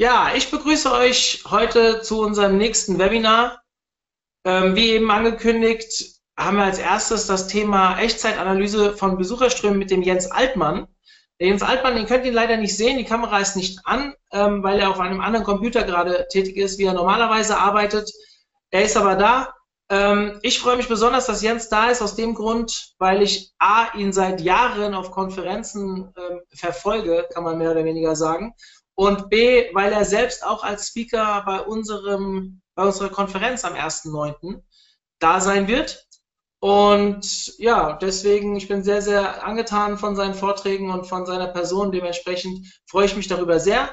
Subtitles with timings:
[0.00, 3.60] Ja, ich begrüße euch heute zu unserem nächsten Webinar.
[4.46, 10.00] Ähm, wie eben angekündigt, haben wir als erstes das Thema Echtzeitanalyse von Besucherströmen mit dem
[10.00, 10.88] Jens Altmann.
[11.38, 14.62] Der Jens Altmann, den könnt ihr leider nicht sehen, die Kamera ist nicht an, ähm,
[14.62, 18.10] weil er auf einem anderen Computer gerade tätig ist, wie er normalerweise arbeitet.
[18.70, 19.54] Er ist aber da.
[19.90, 23.92] Ähm, ich freue mich besonders, dass Jens da ist, aus dem Grund, weil ich A,
[23.94, 28.54] ihn seit Jahren auf Konferenzen ähm, verfolge, kann man mehr oder weniger sagen,
[29.00, 34.60] und B, weil er selbst auch als Speaker bei, unserem, bei unserer Konferenz am 1.9.
[35.18, 36.06] da sein wird.
[36.58, 41.92] Und ja, deswegen, ich bin sehr, sehr angetan von seinen Vorträgen und von seiner Person.
[41.92, 43.88] Dementsprechend freue ich mich darüber sehr.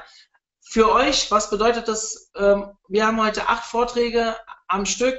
[0.60, 2.30] Für euch, was bedeutet das?
[2.36, 4.36] Ähm, wir haben heute acht Vorträge
[4.66, 5.18] am Stück.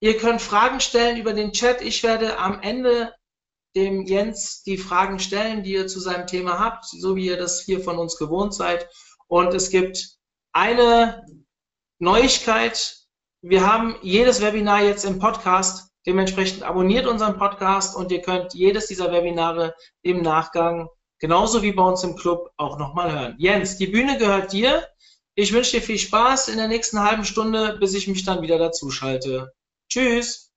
[0.00, 1.80] Ihr könnt Fragen stellen über den Chat.
[1.80, 3.14] Ich werde am Ende
[3.78, 7.60] dem Jens die Fragen stellen, die ihr zu seinem Thema habt, so wie ihr das
[7.60, 8.88] hier von uns gewohnt seid.
[9.26, 10.16] Und es gibt
[10.52, 11.24] eine
[11.98, 12.96] Neuigkeit.
[13.42, 18.86] Wir haben jedes Webinar jetzt im Podcast Dementsprechend abonniert unseren Podcast und ihr könnt jedes
[18.86, 20.88] dieser Webinare im Nachgang,
[21.18, 23.34] genauso wie bei uns im Club, auch nochmal hören.
[23.38, 24.88] Jens, die Bühne gehört dir.
[25.34, 28.56] Ich wünsche dir viel Spaß in der nächsten halben Stunde, bis ich mich dann wieder
[28.56, 29.52] dazu schalte.
[29.90, 30.47] Tschüss!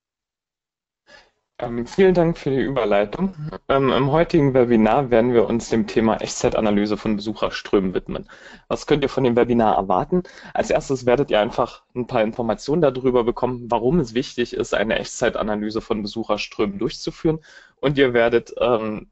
[1.61, 3.35] Ähm, vielen Dank für die Überleitung.
[3.69, 8.27] Ähm, Im heutigen Webinar werden wir uns dem Thema Echtzeitanalyse von Besucherströmen widmen.
[8.67, 10.23] Was könnt ihr von dem Webinar erwarten?
[10.55, 14.97] Als erstes werdet ihr einfach ein paar Informationen darüber bekommen, warum es wichtig ist, eine
[14.97, 17.39] Echtzeitanalyse von Besucherströmen durchzuführen.
[17.79, 19.11] Und ihr werdet ähm,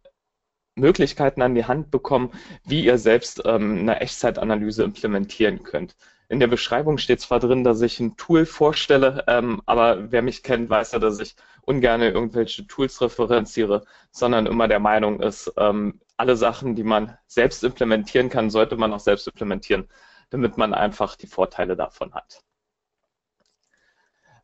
[0.76, 2.32] Möglichkeiten an die Hand bekommen,
[2.66, 5.96] wie ihr selbst ähm, eine Echtzeitanalyse implementieren könnt.
[6.32, 10.44] In der Beschreibung steht zwar drin, dass ich ein Tool vorstelle, ähm, aber wer mich
[10.44, 16.00] kennt, weiß ja, dass ich ungern irgendwelche Tools referenziere, sondern immer der Meinung ist, ähm,
[16.18, 19.90] alle Sachen, die man selbst implementieren kann, sollte man auch selbst implementieren,
[20.30, 22.44] damit man einfach die Vorteile davon hat.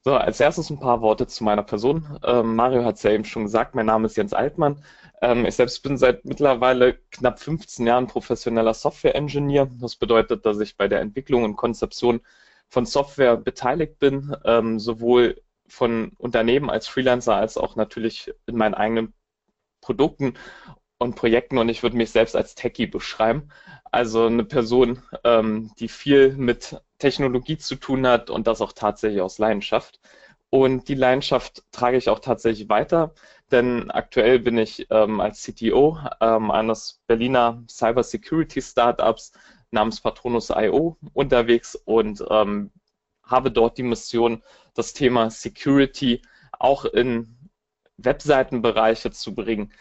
[0.08, 2.20] So, als erstes ein paar Worte zu meiner Person.
[2.24, 4.84] Ähm, Mario hat es ja eben schon gesagt, mein Name ist Jens Altmann.
[5.20, 9.68] Ähm, ich selbst bin seit mittlerweile knapp 15 Jahren professioneller Software-Engineer.
[9.82, 12.22] Das bedeutet, dass ich bei der Entwicklung und Konzeption
[12.70, 18.76] von Software beteiligt bin, ähm, sowohl von Unternehmen als Freelancer als auch natürlich in meinen
[18.76, 19.16] eigenen
[19.82, 20.36] Produkten
[21.00, 23.50] und Projekten und ich würde mich selbst als Techie beschreiben.
[23.92, 29.22] Also eine Person, ähm, die viel mit Technologie zu tun hat und das auch tatsächlich
[29.22, 30.00] aus Leidenschaft.
[30.50, 33.14] Und die Leidenschaft trage ich auch tatsächlich weiter,
[33.52, 39.34] denn aktuell bin ich ähm, als CTO ähm, eines Berliner Cybersecurity Startups
[39.72, 42.72] namens Patronus.io unterwegs und ähm,
[43.24, 47.36] habe dort die Mission, das Thema Security auch in
[47.98, 49.74] Webseitenbereiche zu bringen,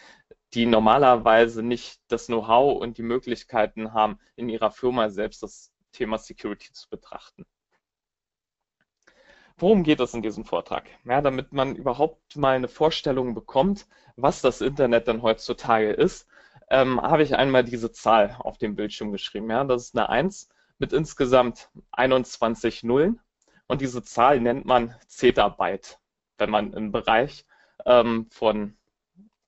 [0.53, 6.17] die normalerweise nicht das Know-how und die Möglichkeiten haben, in ihrer Firma selbst das Thema
[6.17, 7.45] Security zu betrachten.
[9.57, 10.83] Worum geht es in diesem Vortrag?
[11.05, 16.27] Ja, damit man überhaupt mal eine Vorstellung bekommt, was das Internet denn heutzutage ist,
[16.69, 19.49] ähm, habe ich einmal diese Zahl auf dem Bildschirm geschrieben.
[19.49, 23.21] Ja, das ist eine 1 mit insgesamt 21 Nullen.
[23.67, 25.99] Und diese Zahl nennt man Zettabyte,
[26.37, 27.45] wenn man im Bereich
[27.85, 28.77] ähm, von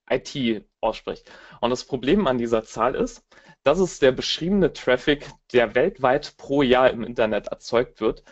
[0.08, 1.30] IT ausspricht.
[1.60, 3.26] Und das Problem an dieser Zahl ist,
[3.62, 8.24] das ist der beschriebene Traffic, der weltweit pro Jahr im Internet erzeugt wird.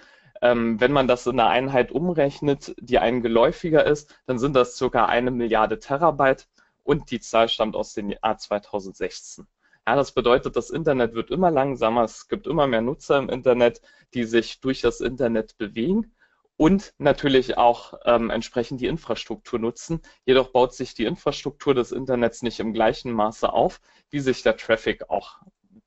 [0.42, 4.76] Ähm, wenn man das in eine Einheit umrechnet, die einem geläufiger ist, dann sind das
[4.76, 6.48] circa eine Milliarde Terabyte
[6.82, 9.46] und die Zahl stammt aus dem Jahr 2016.
[9.86, 13.80] Ja, das bedeutet, das Internet wird immer langsamer, es gibt immer mehr Nutzer im Internet,
[14.14, 16.12] die sich durch das Internet bewegen
[16.56, 20.00] und natürlich auch ähm, entsprechend die Infrastruktur nutzen.
[20.24, 23.80] Jedoch baut sich die Infrastruktur des Internets nicht im gleichen Maße auf,
[24.10, 25.40] wie sich der Traffic auch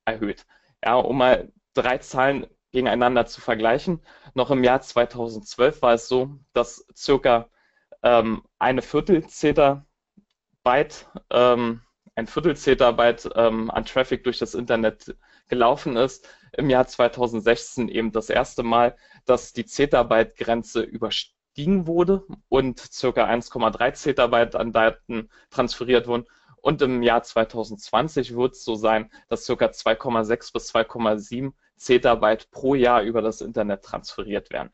[0.06, 0.46] erhöht.
[0.84, 4.02] Ja, um mal drei Zahlen gegeneinander zu vergleichen.
[4.35, 7.50] Noch im Jahr 2012 war es so, dass circa
[8.03, 9.85] ähm, eine Viertel Zettabyte
[11.32, 11.82] ähm,
[12.20, 15.16] ein Viertel Zettabyte ähm, an Traffic durch das Internet
[15.49, 16.28] gelaufen ist.
[16.53, 23.07] Im Jahr 2016 eben das erste Mal, dass die Zettabyte-Grenze überstiegen wurde und ca.
[23.07, 26.25] 1,3 Zettabyte an Daten transferiert wurden.
[26.61, 29.53] Und im Jahr 2020 wird es so sein, dass ca.
[29.53, 34.72] 2,6 bis 2,7 Zettabyte pro Jahr über das Internet transferiert werden.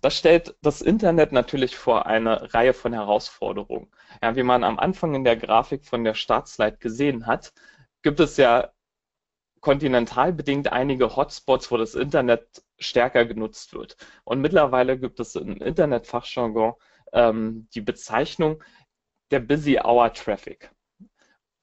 [0.00, 3.90] Das stellt das Internet natürlich vor eine Reihe von Herausforderungen.
[4.22, 7.52] Ja, wie man am Anfang in der Grafik von der Startslide gesehen hat,
[8.02, 8.72] gibt es ja
[9.60, 13.96] kontinental bedingt einige Hotspots, wo das Internet stärker genutzt wird.
[14.24, 16.74] Und mittlerweile gibt es im Internetfachjargon
[17.12, 18.62] ähm, die Bezeichnung
[19.30, 20.70] der Busy Hour Traffic.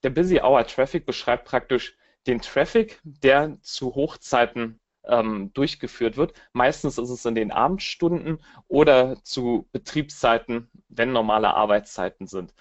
[0.04, 1.98] Der Busy Hour Traffic beschreibt praktisch
[2.28, 6.34] den Traffic, der zu Hochzeiten ähm, durchgeführt wird.
[6.54, 12.54] Meistens ist es in den Abendstunden oder zu Betriebszeiten, wenn normale Arbeitszeiten sind.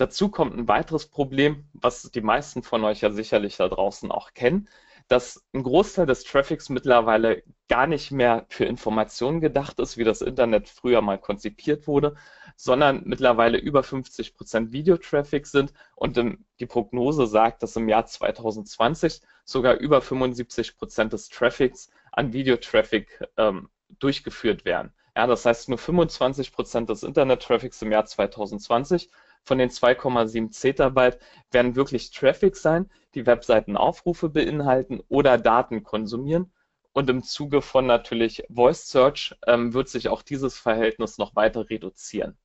[0.00, 4.32] Dazu kommt ein weiteres Problem, was die meisten von euch ja sicherlich da draußen auch
[4.32, 4.66] kennen,
[5.08, 10.22] dass ein Großteil des Traffics mittlerweile gar nicht mehr für Informationen gedacht ist, wie das
[10.22, 12.14] Internet früher mal konzipiert wurde,
[12.56, 16.18] sondern mittlerweile über 50 Prozent Videotraffic sind und
[16.60, 23.28] die Prognose sagt, dass im Jahr 2020 sogar über 75 Prozent des Traffics an Videotraffic
[23.36, 23.68] ähm,
[23.98, 24.94] durchgeführt werden.
[25.14, 29.10] Ja, das heißt, nur 25 Prozent des Internet-Traffics im Jahr 2020
[29.44, 31.18] von den 2,7 Zettabyte
[31.50, 36.52] werden wirklich Traffic sein, die Webseitenaufrufe beinhalten oder Daten konsumieren.
[36.92, 41.70] Und im Zuge von natürlich Voice Search ähm, wird sich auch dieses Verhältnis noch weiter
[41.70, 42.36] reduzieren.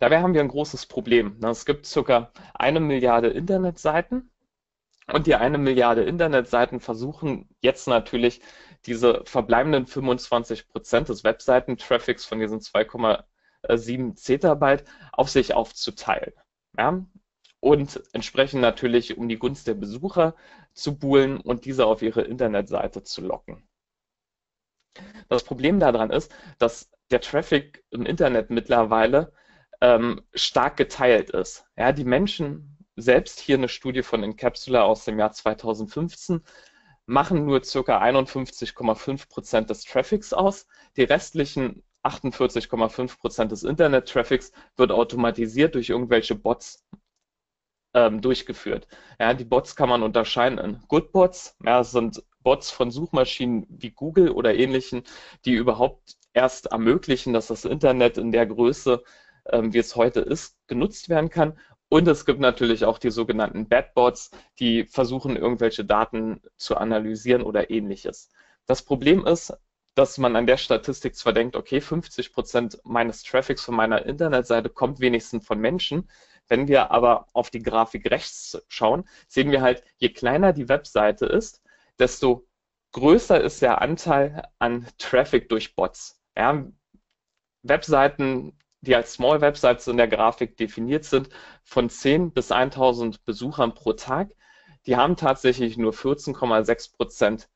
[0.00, 1.38] Dabei haben wir ein großes Problem.
[1.44, 2.32] Es gibt ca.
[2.54, 4.30] eine Milliarde Internetseiten
[5.12, 8.40] und die eine Milliarde Internetseiten versuchen jetzt natürlich
[8.86, 12.60] diese verbleibenden 25 Prozent des Webseitentraffics von diesen
[13.64, 16.32] 2,7 Zettabyte auf sich aufzuteilen.
[16.76, 17.04] Ja?
[17.60, 20.34] Und entsprechend natürlich, um die Gunst der Besucher
[20.74, 23.66] zu buhlen und diese auf ihre Internetseite zu locken.
[25.28, 29.32] Das Problem daran ist, dass der Traffic im Internet mittlerweile
[29.80, 31.66] ähm, stark geteilt ist.
[31.76, 36.42] Ja, die Menschen, selbst hier eine Studie von Encapsula aus dem Jahr 2015,
[37.06, 38.02] machen nur ca.
[38.02, 40.66] 51,5 Prozent des Traffics aus.
[40.96, 46.84] Die restlichen 48,5 Prozent des Internet-Traffics wird automatisiert durch irgendwelche Bots
[47.94, 48.86] ähm, durchgeführt.
[49.18, 51.56] Ja, die Bots kann man unterscheiden in Good Bots.
[51.64, 55.02] Ja, das sind Bots von Suchmaschinen wie Google oder ähnlichen,
[55.44, 59.02] die überhaupt erst ermöglichen, dass das Internet in der Größe
[59.50, 61.58] ähm, wie es heute ist, genutzt werden kann.
[61.88, 67.70] Und es gibt natürlich auch die sogenannten Badbots, die versuchen, irgendwelche Daten zu analysieren oder
[67.70, 68.30] ähnliches.
[68.66, 69.56] Das Problem ist,
[69.96, 74.68] dass man an der Statistik zwar denkt, okay, 50 Prozent meines Traffics von meiner Internetseite
[74.70, 76.08] kommt wenigstens von Menschen.
[76.48, 81.26] Wenn wir aber auf die Grafik rechts schauen, sehen wir halt, je kleiner die Webseite
[81.26, 81.62] ist,
[81.98, 82.46] desto
[82.92, 86.20] größer ist der Anteil an Traffic durch Bots.
[86.36, 86.64] Ja,
[87.62, 88.56] Webseiten
[88.86, 91.28] die als Small Websites in der Grafik definiert sind,
[91.64, 94.30] von 10 bis 1000 Besuchern pro Tag,
[94.86, 97.48] die haben tatsächlich nur 14,6 Prozent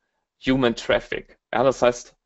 [0.45, 1.39] Human Traffic.
[1.53, 2.17] Ja, das heißt,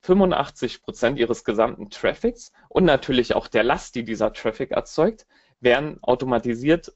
[0.00, 5.26] 85 Prozent ihres gesamten Traffics und natürlich auch der Last, die dieser Traffic erzeugt,
[5.60, 6.92] werden automatisiert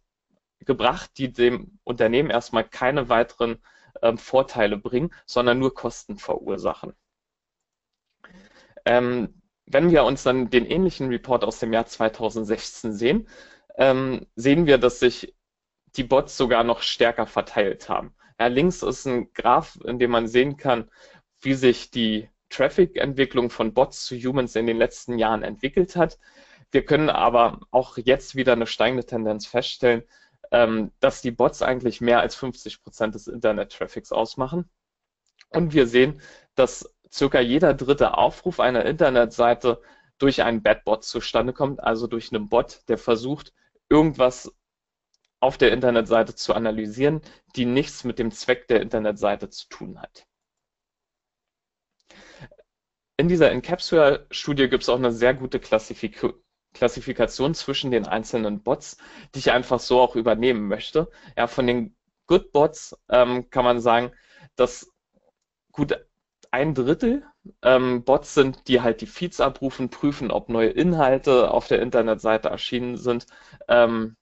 [0.61, 3.59] gebracht, die dem Unternehmen erstmal keine weiteren
[4.03, 6.95] ähm, Vorteile bringen, sondern nur Kosten verursachen.
[8.85, 13.29] Ähm, wenn wir uns dann den ähnlichen Report aus dem Jahr 2016 sehen,
[13.77, 15.35] ähm, sehen wir, dass sich
[15.97, 18.15] die Bots sogar noch stärker verteilt haben.
[18.41, 20.91] Ja, links ist ein Graph, in dem man sehen kann,
[21.41, 26.19] wie sich die Traffic-Entwicklung von Bots zu Humans in den letzten Jahren entwickelt hat.
[26.71, 30.05] Wir können aber auch jetzt wieder eine steigende Tendenz feststellen,
[30.51, 34.69] ähm, dass die Bots eigentlich mehr als 50 Prozent des Internet-Traffics ausmachen.
[35.51, 36.21] Und wir sehen,
[36.55, 39.81] dass circa jeder dritte Aufruf einer Internetseite
[40.19, 43.53] durch einen Badbot zustande kommt, also durch einen Bot, der versucht,
[43.89, 44.55] irgendwas
[45.41, 47.21] auf der Internetseite zu analysieren,
[47.57, 50.27] die nichts mit dem Zweck der Internetseite zu tun hat.
[53.23, 56.35] In dieser Encapsula-Studie gibt es auch eine sehr gute Klassifik
[56.75, 58.97] Klassifikation zwischen den einzelnen Bots,
[59.33, 61.09] die ich einfach so auch übernehmen möchte.
[61.37, 61.95] Ja, von den
[62.27, 64.11] Good Bots ähm, kann man sagen,
[64.57, 64.91] dass
[65.71, 66.05] gut
[66.51, 67.25] ein Drittel
[67.63, 72.49] ähm, Bots sind, die halt die Feeds abrufen, prüfen, ob neue Inhalte auf der Internetseite
[72.49, 73.29] erschienen sind.
[73.69, 74.17] Ähm,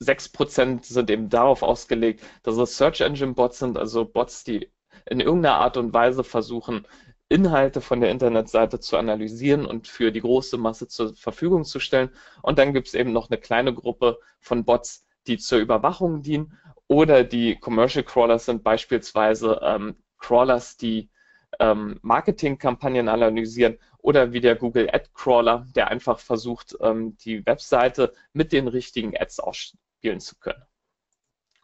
[0.00, 4.68] 6% sind eben darauf ausgelegt, dass es Search Engine Bots sind, also Bots, die
[5.08, 6.86] in irgendeiner Art und Weise versuchen,
[7.28, 12.10] Inhalte von der Internetseite zu analysieren und für die große Masse zur Verfügung zu stellen.
[12.42, 16.56] Und dann gibt es eben noch eine kleine Gruppe von Bots, die zur Überwachung dienen
[16.88, 21.10] oder die Commercial Crawlers sind beispielsweise ähm, Crawlers, die
[21.58, 28.12] ähm, Marketingkampagnen analysieren oder wie der Google Ad Crawler, der einfach versucht, ähm, die Webseite
[28.32, 30.62] mit den richtigen Ads ausspielen zu können.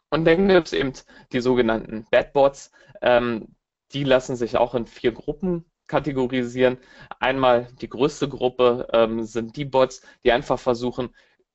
[0.09, 0.93] Und dann gibt es eben
[1.31, 2.71] die sogenannten Badbots.
[3.01, 3.55] Ähm,
[3.93, 6.77] die lassen sich auch in vier Gruppen kategorisieren.
[7.19, 11.09] Einmal die größte Gruppe ähm, sind die Bots, die einfach versuchen,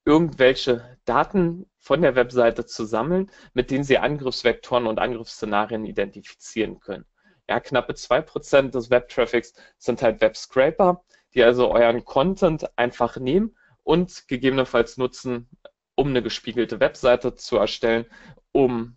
[0.04, 7.04] irgendwelche Daten von der Webseite zu sammeln, mit denen sie Angriffsvektoren und Angriffsszenarien identifizieren können.
[7.48, 11.02] Ja, knappe 2% des Webtraffics sind halt Webscraper,
[11.34, 15.48] die also euren Content einfach nehmen und gegebenenfalls nutzen,
[15.94, 18.06] um eine gespiegelte Webseite zu erstellen,
[18.52, 18.96] um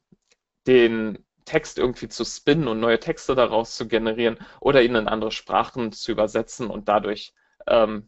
[0.67, 5.31] den Text irgendwie zu spinnen und neue Texte daraus zu generieren oder ihn in andere
[5.31, 7.33] Sprachen zu übersetzen und dadurch
[7.67, 8.07] ähm,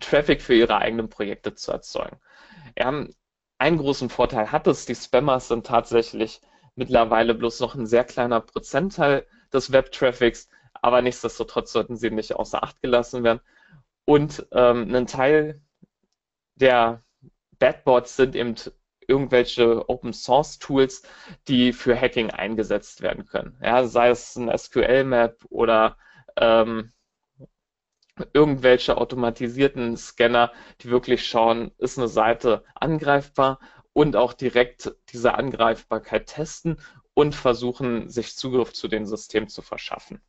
[0.00, 2.18] Traffic für ihre eigenen Projekte zu erzeugen.
[2.78, 3.06] Ja,
[3.58, 6.40] einen großen Vorteil hat es, die Spammers sind tatsächlich
[6.76, 12.62] mittlerweile bloß noch ein sehr kleiner Prozentteil des Web-Traffics, aber nichtsdestotrotz sollten sie nicht außer
[12.62, 13.40] Acht gelassen werden.
[14.04, 15.60] Und ähm, ein Teil
[16.54, 17.02] der
[17.58, 18.54] Badbots sind eben
[19.08, 21.02] irgendwelche Open Source Tools,
[21.48, 23.58] die für Hacking eingesetzt werden können.
[23.62, 25.96] Ja, sei es ein SQL-Map oder
[26.36, 26.92] ähm,
[28.32, 33.60] irgendwelche automatisierten Scanner, die wirklich schauen, ist eine Seite angreifbar
[33.92, 36.80] und auch direkt diese Angreifbarkeit testen
[37.14, 40.20] und versuchen, sich Zugriff zu den Systemen zu verschaffen.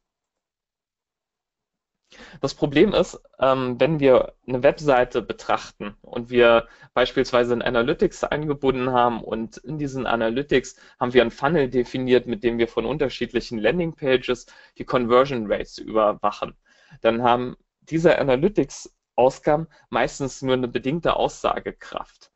[2.42, 8.92] Das Problem ist, ähm, wenn wir eine Webseite betrachten und wir beispielsweise in Analytics eingebunden
[8.92, 13.60] haben und in diesen Analytics haben wir einen Funnel definiert, mit dem wir von unterschiedlichen
[13.60, 14.48] Landingpages
[14.78, 16.56] die Conversion Rates überwachen,
[17.02, 22.32] dann haben diese Analytics-Ausgaben meistens nur eine bedingte Aussagekraft.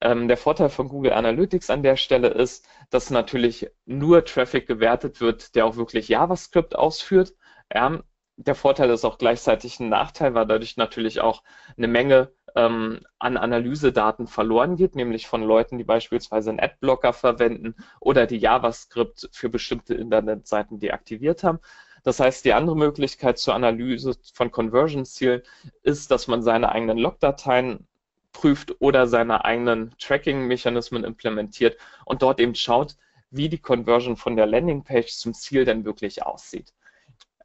[0.00, 5.20] Ähm, der Vorteil von Google Analytics an der Stelle ist, dass natürlich nur Traffic gewertet
[5.20, 7.34] wird, der auch wirklich JavaScript ausführt.
[7.72, 8.02] Ja,
[8.46, 11.42] der Vorteil ist auch gleichzeitig ein Nachteil, weil dadurch natürlich auch
[11.76, 17.74] eine Menge ähm, an Analysedaten verloren geht, nämlich von Leuten, die beispielsweise einen Adblocker verwenden
[18.00, 21.60] oder die JavaScript für bestimmte Internetseiten deaktiviert haben.
[22.02, 25.42] Das heißt, die andere Möglichkeit zur Analyse von Conversion-Zielen
[25.82, 27.86] ist, dass man seine eigenen Logdateien
[28.32, 32.96] prüft oder seine eigenen Tracking-Mechanismen implementiert und dort eben schaut,
[33.30, 36.74] wie die Conversion von der Landingpage zum Ziel denn wirklich aussieht.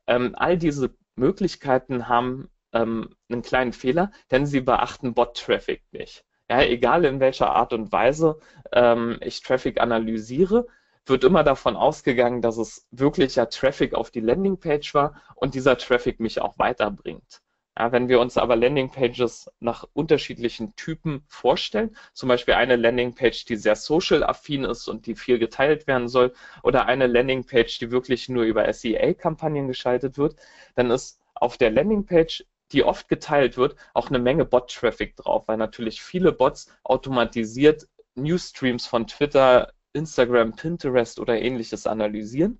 [0.07, 6.25] Ähm, all diese Möglichkeiten haben ähm, einen kleinen Fehler, denn sie beachten Bot-Traffic nicht.
[6.49, 8.39] Ja, egal in welcher Art und Weise
[8.71, 10.67] ähm, ich Traffic analysiere,
[11.05, 16.19] wird immer davon ausgegangen, dass es wirklicher Traffic auf die Landingpage war und dieser Traffic
[16.19, 17.41] mich auch weiterbringt.
[17.77, 23.55] Ja, wenn wir uns aber Landingpages nach unterschiedlichen Typen vorstellen, zum Beispiel eine Landingpage, die
[23.55, 28.45] sehr social-affin ist und die viel geteilt werden soll, oder eine Landingpage, die wirklich nur
[28.45, 30.37] über SEA-Kampagnen geschaltet wird,
[30.73, 35.57] dann ist auf der Landingpage, die oft geteilt wird, auch eine Menge Bot-Traffic drauf, weil
[35.57, 42.59] natürlich viele Bots automatisiert Newsstreams von Twitter, Instagram, Pinterest oder ähnliches analysieren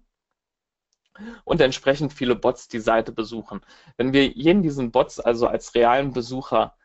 [1.43, 3.61] und entsprechend viele Bots die Seite besuchen.
[3.97, 6.75] Wenn wir jeden diesen Bots also als realen Besucher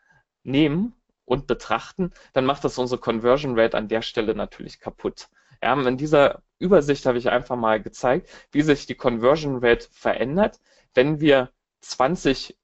[0.43, 5.29] nehmen und betrachten, dann macht das unsere Conversion Rate an der Stelle natürlich kaputt.
[5.61, 10.59] Ja, in dieser Übersicht habe ich einfach mal gezeigt, wie sich die Conversion Rate verändert,
[10.93, 12.57] wenn wir 20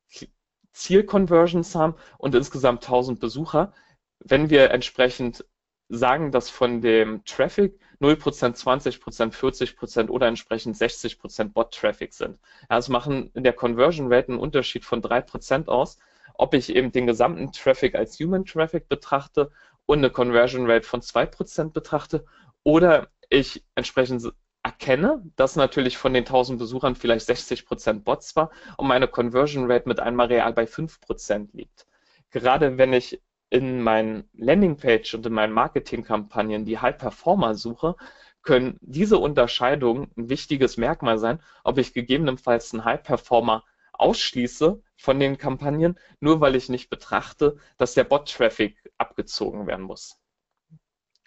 [0.73, 3.73] Zielconversions haben und insgesamt 1000 Besucher.
[4.19, 5.45] Wenn wir entsprechend
[5.89, 12.39] sagen, dass von dem Traffic 0%, 20%, 40% oder entsprechend 60% Bot-Traffic sind.
[12.69, 15.97] Ja, das machen in der Conversion Rate einen Unterschied von 3% aus,
[16.35, 19.51] ob ich eben den gesamten Traffic als Human Traffic betrachte
[19.85, 22.25] und eine Conversion Rate von 2% betrachte
[22.63, 24.31] oder ich entsprechend
[24.63, 29.87] erkenne, dass natürlich von den 1000 Besuchern vielleicht 60% Bots war und meine Conversion Rate
[29.87, 31.87] mit einmal real bei 5% liegt.
[32.31, 37.95] Gerade wenn ich in meinen Landingpage und in meinen Marketingkampagnen die High Performer suche,
[38.41, 43.63] können diese Unterscheidungen ein wichtiges Merkmal sein, ob ich gegebenenfalls einen High Performer
[43.93, 50.17] ausschließe von den Kampagnen, nur weil ich nicht betrachte, dass der Bot-Traffic abgezogen werden muss.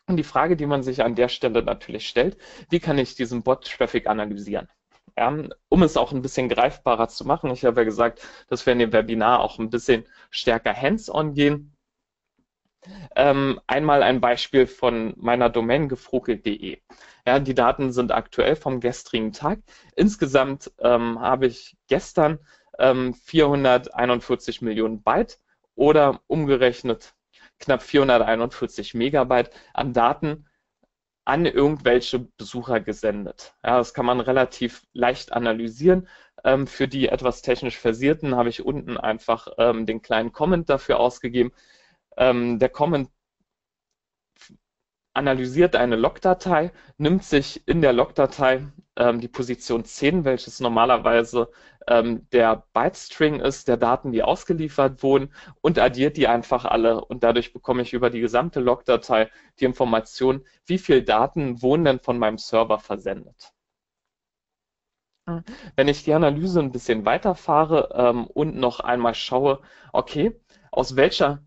[0.07, 2.39] Und die Frage, die man sich an der Stelle natürlich stellt,
[2.71, 4.69] wie kann ich diesen Bot-Traffic analysieren?
[5.69, 8.79] Um es auch ein bisschen greifbarer zu machen, ich habe ja gesagt, dass wir in
[8.79, 11.72] dem Webinar auch ein bisschen stärker hands-on gehen.
[13.15, 16.79] Ähm, einmal ein Beispiel von meiner Domain gefrokelt.de.
[17.27, 19.61] Ja, die Daten sind aktuell vom gestrigen Tag.
[19.95, 22.39] Insgesamt ähm, habe ich gestern
[22.79, 25.39] ähm, 441 Millionen Byte
[25.75, 27.15] oder umgerechnet
[27.59, 30.47] knapp 441 Megabyte an Daten
[31.25, 33.55] an irgendwelche Besucher gesendet.
[33.65, 36.09] Ja, das kann man relativ leicht analysieren.
[36.45, 40.99] Ähm, für die etwas technisch Versierten habe ich unten einfach ähm, den kleinen Comment dafür
[40.99, 41.53] ausgegeben.
[42.17, 43.11] Ähm, der Comment
[45.15, 48.67] analysiert eine Logdatei, nimmt sich in der Logdatei
[48.97, 51.51] ähm, die Position 10, welches normalerweise
[51.87, 57.05] ähm, der Byte-String ist, der Daten, die ausgeliefert wurden, und addiert die einfach alle.
[57.05, 62.01] Und dadurch bekomme ich über die gesamte Logdatei die Information, wie viele Daten wurden denn
[62.01, 63.53] von meinem Server versendet.
[65.77, 69.61] Wenn ich die Analyse ein bisschen weiterfahre ähm, und noch einmal schaue,
[69.93, 70.41] okay,
[70.73, 71.45] aus welcher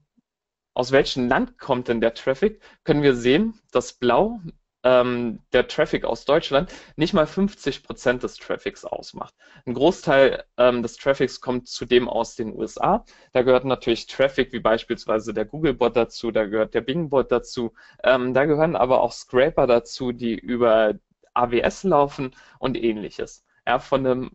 [0.75, 4.39] aus welchem Land kommt denn der Traffic, können wir sehen, dass blau
[4.83, 9.33] ähm, der Traffic aus Deutschland nicht mal 50 Prozent des Traffics ausmacht.
[9.65, 13.03] Ein Großteil ähm, des Traffics kommt zudem aus den USA.
[13.33, 17.73] Da gehört natürlich Traffic wie beispielsweise der Google-Bot dazu, da gehört der Bing-Bot dazu.
[18.03, 20.93] Ähm, da gehören aber auch Scraper dazu, die über
[21.33, 23.43] AWS laufen und ähnliches.
[23.65, 24.31] Ja, von einem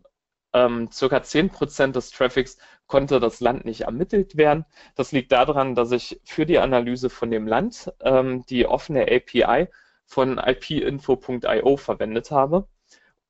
[0.53, 4.65] ähm, circa 10% des Traffics konnte das Land nicht ermittelt werden.
[4.97, 9.69] Das liegt daran, dass ich für die Analyse von dem Land ähm, die offene API
[10.07, 12.67] von ipinfo.io verwendet habe.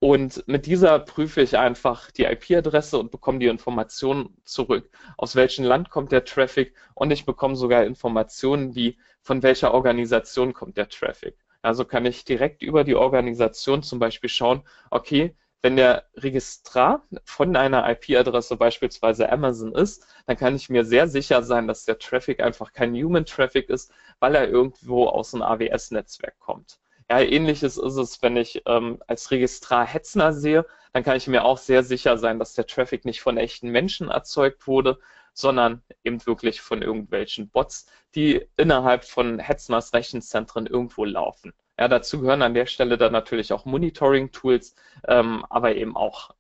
[0.03, 4.91] Und mit dieser prüfe ich einfach die IP-Adresse und bekomme die Informationen zurück.
[5.19, 6.75] Aus welchem Land kommt der Traffic?
[6.95, 11.37] Und ich bekomme sogar Informationen wie, von welcher Organisation kommt der Traffic.
[11.61, 17.55] Also kann ich direkt über die Organisation zum Beispiel schauen, okay, wenn der Registrar von
[17.57, 22.41] einer IP-Adresse beispielsweise Amazon ist, dann kann ich mir sehr sicher sein, dass der Traffic
[22.41, 26.79] einfach kein Human Traffic ist, weil er irgendwo aus einem AWS-Netzwerk kommt.
[27.11, 31.45] Ja, ähnliches ist es, wenn ich ähm, als Registrar Hetzner sehe, dann kann ich mir
[31.45, 34.99] auch sehr sicher sein, dass der Traffic nicht von echten Menschen erzeugt wurde,
[35.33, 41.53] sondern eben wirklich von irgendwelchen Bots, die innerhalb von Hetzners Rechenzentren irgendwo laufen.
[41.81, 44.75] Ja, dazu gehören an der Stelle dann natürlich auch Monitoring-Tools,
[45.09, 46.31] ähm, aber eben auch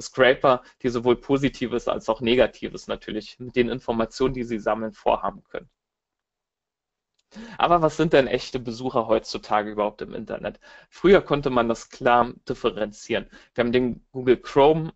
[0.00, 5.44] Scraper, die sowohl Positives als auch Negatives natürlich mit den Informationen, die sie sammeln, vorhaben
[5.44, 5.70] können.
[7.58, 10.58] Aber was sind denn echte Besucher heutzutage überhaupt im Internet?
[10.88, 13.30] Früher konnte man das klar differenzieren.
[13.54, 14.92] Wir haben den Google Chrome,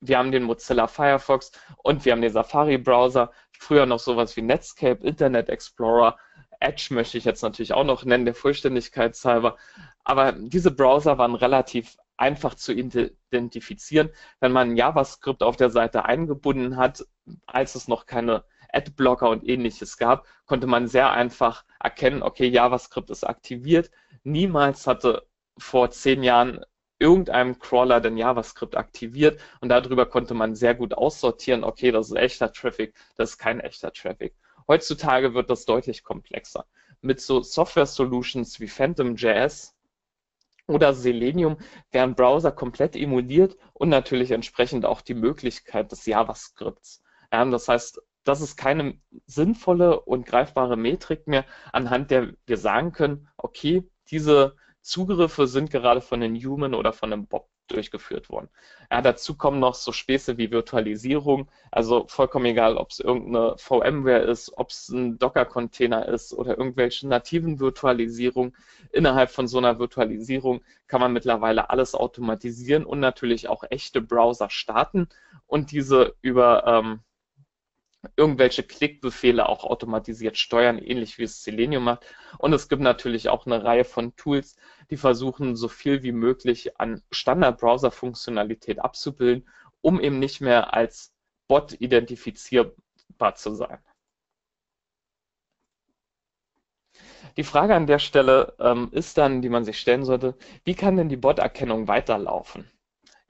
[0.00, 3.30] wir haben den Mozilla Firefox und wir haben den Safari Browser.
[3.56, 6.18] Früher noch sowas wie Netscape, Internet Explorer,
[6.62, 9.56] Edge möchte ich jetzt natürlich auch noch nennen, der Vollständigkeit halber.
[10.04, 16.76] Aber diese Browser waren relativ einfach zu identifizieren, wenn man JavaScript auf der Seite eingebunden
[16.76, 17.04] hat,
[17.46, 23.10] als es noch keine Adblocker und ähnliches gab, konnte man sehr einfach erkennen, okay, JavaScript
[23.10, 23.90] ist aktiviert.
[24.24, 25.26] Niemals hatte
[25.58, 26.64] vor zehn Jahren
[26.98, 32.16] irgendeinem Crawler den JavaScript aktiviert und darüber konnte man sehr gut aussortieren, okay, das ist
[32.16, 34.34] echter Traffic, das ist kein echter Traffic.
[34.68, 36.66] Heutzutage wird das deutlich komplexer.
[37.00, 39.74] Mit so Software-Solutions wie PhantomJS
[40.68, 41.58] oder Selenium
[41.90, 47.02] werden Browser komplett emuliert und natürlich entsprechend auch die Möglichkeit des JavaScripts.
[47.32, 52.92] Ja, das heißt, das ist keine sinnvolle und greifbare Metrik mehr, anhand der wir sagen
[52.92, 58.48] können, okay, diese Zugriffe sind gerade von einem Human oder von einem Bot durchgeführt worden.
[58.90, 64.22] Ja, dazu kommen noch so Späße wie Virtualisierung, also vollkommen egal, ob es irgendeine VMware
[64.22, 68.54] ist, ob es ein Docker-Container ist oder irgendwelche nativen Virtualisierung.
[68.92, 74.50] Innerhalb von so einer Virtualisierung kann man mittlerweile alles automatisieren und natürlich auch echte Browser
[74.50, 75.08] starten
[75.46, 77.00] und diese über ähm,
[78.16, 82.04] irgendwelche Klickbefehle auch automatisiert steuern, ähnlich wie es Selenium macht.
[82.38, 84.56] Und es gibt natürlich auch eine Reihe von Tools,
[84.90, 89.48] die versuchen, so viel wie möglich an Standard-Browser-Funktionalität abzubilden,
[89.80, 91.12] um eben nicht mehr als
[91.48, 93.78] Bot identifizierbar zu sein.
[97.36, 100.96] Die Frage an der Stelle ähm, ist dann, die man sich stellen sollte, wie kann
[100.96, 102.70] denn die Bot-Erkennung weiterlaufen?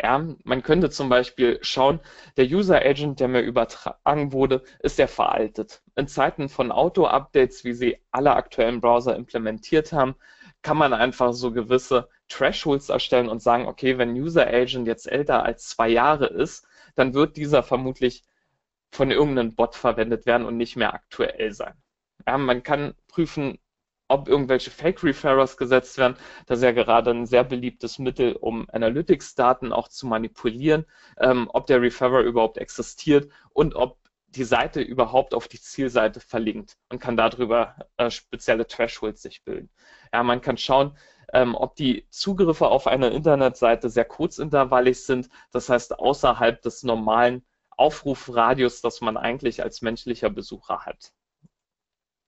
[0.02, 2.00] Ja, man könnte zum Beispiel schauen,
[2.36, 5.82] der User Agent, der mir übertragen wurde, ist der veraltet.
[5.94, 10.16] In Zeiten von Auto-Updates, wie sie alle aktuellen Browser implementiert haben,
[10.62, 15.44] kann man einfach so gewisse Thresholds erstellen und sagen, okay, wenn User Agent jetzt älter
[15.44, 18.24] als zwei Jahre ist, dann wird dieser vermutlich
[18.90, 21.74] von irgendeinem Bot verwendet werden und nicht mehr aktuell sein.
[22.26, 23.58] Ja, man kann prüfen,
[24.12, 26.16] ob irgendwelche Fake Referrers gesetzt werden.
[26.46, 30.84] Das ist ja gerade ein sehr beliebtes Mittel, um Analytics-Daten auch zu manipulieren,
[31.18, 33.98] ähm, ob der Referrer überhaupt existiert und ob
[34.28, 39.70] die Seite überhaupt auf die Zielseite verlinkt und kann darüber äh, spezielle Thresholds sich bilden.
[40.12, 40.96] Ja, man kann schauen,
[41.32, 47.44] ähm, ob die Zugriffe auf eine Internetseite sehr kurzintervallig sind, das heißt außerhalb des normalen
[47.70, 51.12] Aufrufradius, das man eigentlich als menschlicher Besucher hat.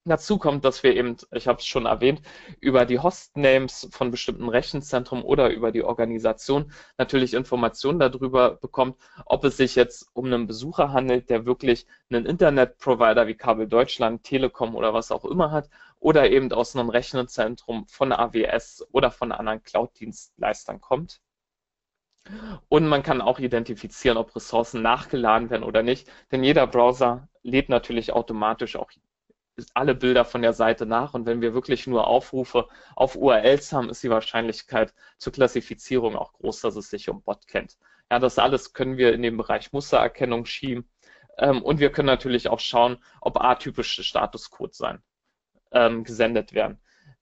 [0.06, 2.20] Dazu kommt, dass wir eben, ich habe es schon erwähnt,
[2.60, 9.44] über die Hostnames von bestimmten Rechenzentren oder über die Organisation natürlich Informationen darüber bekommt, ob
[9.44, 14.74] es sich jetzt um einen Besucher handelt, der wirklich einen Internetprovider wie Kabel Deutschland, Telekom
[14.74, 19.62] oder was auch immer hat oder eben aus einem Rechenzentrum von AWS oder von anderen
[19.62, 21.22] Cloud-Dienstleistern kommt.
[22.68, 27.70] Und man kann auch identifizieren, ob Ressourcen nachgeladen werden oder nicht, denn jeder Browser lädt
[27.70, 28.90] natürlich automatisch auch
[29.74, 33.90] alle Bilder von der Seite nach und wenn wir wirklich nur Aufrufe auf URLs haben,
[33.90, 37.78] ist die Wahrscheinlichkeit zur Klassifizierung auch groß, dass es sich um Bot kennt.
[38.10, 40.88] Ja, das alles können wir in den Bereich Mustererkennung schieben.
[41.38, 45.02] Ähm, und wir können natürlich auch schauen, ob atypische Statuscodes sein,
[45.72, 46.78] ähm, gesendet werden.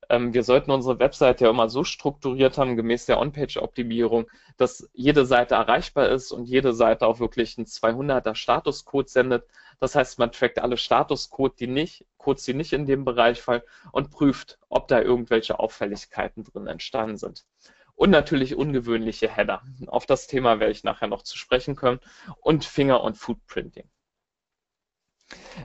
[0.09, 5.25] Ähm, wir sollten unsere Webseite ja immer so strukturiert haben, gemäß der On-Page-Optimierung, dass jede
[5.25, 9.45] Seite erreichbar ist und jede Seite auch wirklich einen 200er Statuscode sendet.
[9.83, 13.63] Das heißt, man trackt alle Statuscodes, die nicht, Codes, die nicht in dem Bereich fallen
[13.91, 17.45] und prüft, ob da irgendwelche Auffälligkeiten drin entstanden sind.
[17.97, 19.65] Und natürlich ungewöhnliche Header.
[19.89, 21.99] Auf das Thema werde ich nachher noch zu sprechen können.
[22.43, 23.91] Und Finger- und Footprinting.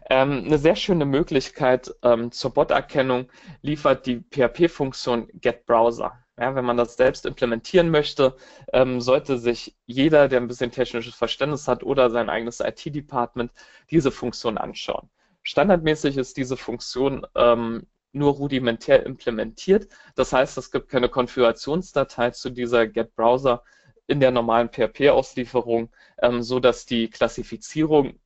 [0.10, 6.18] Ähm, eine sehr schöne Möglichkeit ähm, zur Bot-Erkennung liefert die PHP-Funktion getBrowser.
[6.40, 8.36] Ja, wenn man das selbst implementieren möchte,
[8.72, 13.52] ähm, sollte sich jeder, der ein bisschen technisches Verständnis hat oder sein eigenes IT-Department,
[13.90, 15.10] diese Funktion anschauen.
[15.42, 19.88] Standardmäßig ist diese Funktion ähm, nur rudimentär implementiert.
[20.16, 23.64] Das heißt, es gibt keine Konfigurationsdatei zu dieser getBrowser
[24.08, 25.90] in der normalen PHP-Auslieferung,
[26.22, 28.20] ähm, so die Klassifizierung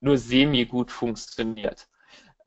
[0.00, 1.88] nur semi-gut funktioniert.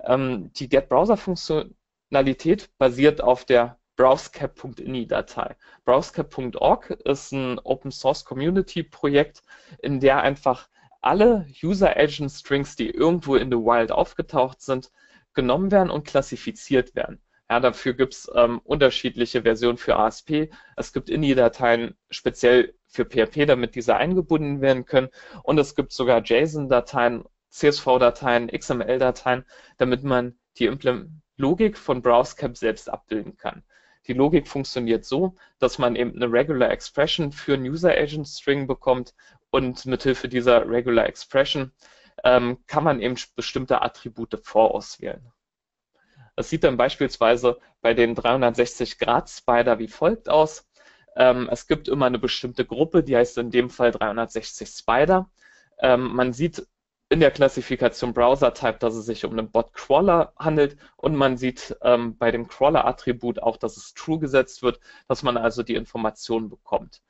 [0.04, 5.56] Ähm, die Get-Browser-Funktionalität basiert auf der browsecap.ini-Datei.
[5.86, 9.44] Browsecap.org ist ein Open-Source-Community-Projekt,
[9.84, 10.70] in der einfach
[11.02, 14.92] alle User-Agent-Strings, die irgendwo in the Wild aufgetaucht sind,
[15.36, 17.22] genommen werden und klassifiziert werden.
[17.48, 20.50] Ja, dafür gibt es ähm, unterschiedliche Versionen für ASP.
[20.76, 25.10] Es gibt INI-Dateien speziell für PHP, damit diese eingebunden werden können.
[25.44, 29.46] Und es gibt sogar JSON-Dateien CSV-Dateien, XML-Dateien,
[29.78, 33.64] damit man die Implement Logik von BrowseCap selbst abbilden kann.
[34.08, 38.68] Die Logik funktioniert so, dass man eben eine Regular Expression für einen User Agent String
[38.68, 39.14] bekommt
[39.52, 41.72] und mithilfe dieser Regular Expression
[42.24, 45.32] ähm, kann man eben bestimmte Attribute vorauswählen.
[46.36, 50.68] Das sieht dann beispielsweise bei den 360-Grad-Spider wie folgt aus.
[51.16, 55.30] Ähm, es gibt immer eine bestimmte Gruppe, die heißt in dem Fall 360 Spider.
[55.80, 56.66] Ähm, man sieht
[57.12, 62.18] in der Klassifikation Browser-Type, dass es sich um einen Bot-Crawler handelt und man sieht ähm,
[62.18, 67.02] bei dem Crawler-Attribut auch, dass es True gesetzt wird, dass man also die Informationen bekommt.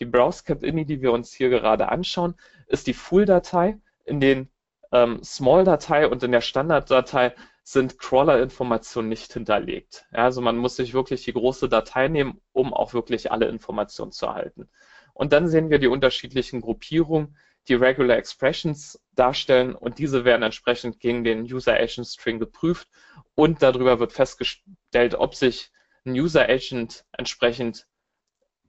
[0.00, 2.36] Die Browse-Cap-Ini, die wir uns hier gerade anschauen,
[2.68, 3.78] ist die Full-Datei.
[4.06, 4.48] In den
[4.92, 10.06] ähm, Small-Datei und in der Standard-Datei sind Crawler-Informationen nicht hinterlegt.
[10.10, 14.10] Ja, also man muss sich wirklich die große Datei nehmen, um auch wirklich alle Informationen
[14.10, 14.70] zu erhalten.
[15.12, 17.36] Und dann sehen wir die unterschiedlichen Gruppierungen,
[17.68, 22.88] die Regular Expressions darstellen und diese werden entsprechend gegen den User Agent String geprüft
[23.34, 25.70] und darüber wird festgestellt, ob sich
[26.04, 27.86] ein User Agent entsprechend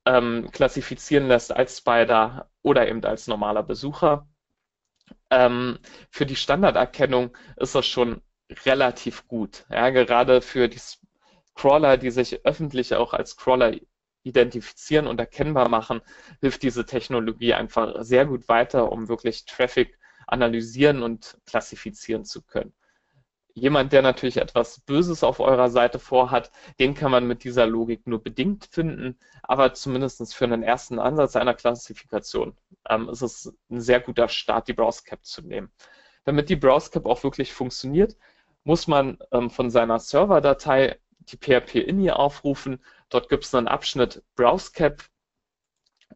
[0.05, 4.27] ähm, klassifizieren lässt als Spider oder eben als normaler Besucher.
[5.29, 8.21] Ähm, für die Standarderkennung ist das schon
[8.65, 9.65] relativ gut.
[9.69, 10.79] Ja, gerade für die
[11.55, 13.73] Crawler, die sich öffentlich auch als Crawler
[14.23, 16.01] identifizieren und erkennbar machen,
[16.39, 22.73] hilft diese Technologie einfach sehr gut weiter, um wirklich Traffic analysieren und klassifizieren zu können.
[23.53, 28.07] Jemand, der natürlich etwas Böses auf eurer Seite vorhat, den kann man mit dieser Logik
[28.07, 32.55] nur bedingt finden, aber zumindest für einen ersten Ansatz einer Klassifikation
[32.89, 35.69] ähm, ist es ein sehr guter Start, die BrowseCap zu nehmen.
[36.23, 38.15] Damit die BrowseCap auch wirklich funktioniert,
[38.63, 42.83] muss man ähm, von seiner Serverdatei die PHP-INI aufrufen.
[43.11, 45.03] Dort gibt es einen Abschnitt BrowseCap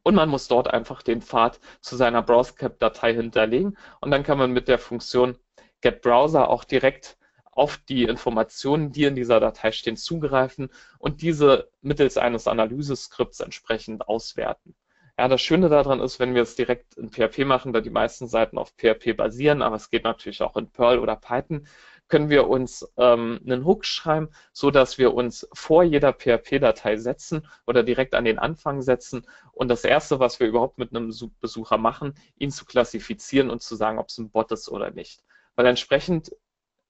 [0.04, 4.52] und man muss dort einfach den Pfad zu seiner BrowseCap-Datei hinterlegen und dann kann man
[4.52, 5.38] mit der Funktion
[5.82, 7.18] getBrowser auch direkt
[7.52, 14.08] auf die Informationen, die in dieser Datei stehen, zugreifen und diese mittels eines Analyseskripts entsprechend
[14.08, 14.76] auswerten.
[15.18, 18.28] Ja, das Schöne daran ist, wenn wir es direkt in PHP machen, da die meisten
[18.28, 21.68] Seiten auf PHP basieren, aber es geht natürlich auch in Perl oder Python,
[22.08, 27.48] können wir uns ähm, einen Hook schreiben, so dass wir uns vor jeder PHP-Datei setzen
[27.66, 31.78] oder direkt an den Anfang setzen und das erste, was wir überhaupt mit einem Besucher
[31.78, 35.24] machen, ihn zu klassifizieren und zu sagen, ob es ein Bot ist oder nicht.
[35.56, 36.36] Weil entsprechend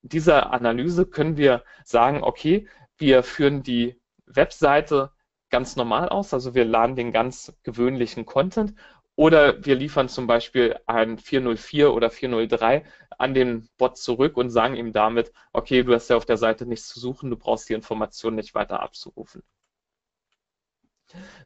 [0.01, 5.11] dieser Analyse können wir sagen, okay, wir führen die Webseite
[5.49, 8.73] ganz normal aus, also wir laden den ganz gewöhnlichen Content
[9.15, 12.83] oder wir liefern zum Beispiel ein 404 oder 403
[13.17, 16.65] an den Bot zurück und sagen ihm damit, okay, du hast ja auf der Seite
[16.65, 19.43] nichts zu suchen, du brauchst die Information nicht weiter abzurufen.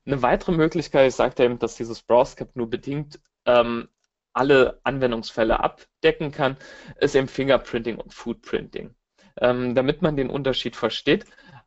[0.06, 3.90] Eine weitere Möglichkeit, ich sagte eben, dass dieses BrowseCap nur bedingt ähm,
[4.34, 6.58] alle Anwendungsfälle abdecken kann,
[7.00, 8.96] ist eben Fingerprinting und Footprinting.
[9.38, 11.26] Ähm, damit man den Unterschied versteht,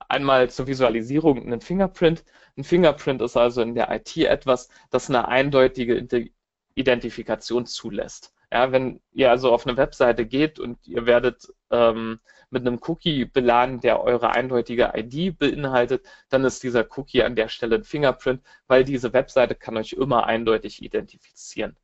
[0.09, 2.25] einmal zur Visualisierung ein Fingerprint.
[2.57, 6.31] Ein Fingerprint ist also in der IT etwas, das eine eindeutige
[6.75, 8.35] Identifikation zulässt.
[8.53, 13.25] Ja, wenn ihr also auf eine Webseite geht und ihr werdet ähm, mit einem Cookie
[13.25, 18.43] beladen, der eure eindeutige ID beinhaltet, dann ist dieser Cookie an der Stelle ein Fingerprint,
[18.67, 21.79] weil diese Webseite kann euch immer eindeutig identifizieren.